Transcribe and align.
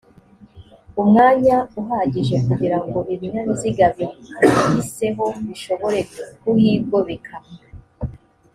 umwanya 1.01 1.57
uhagije 1.79 2.35
kugirango 2.47 2.99
ibinyabiziga 3.13 3.85
bimuhiseho 3.95 5.25
bishobore 5.47 5.99
kuhigobeka 6.41 7.35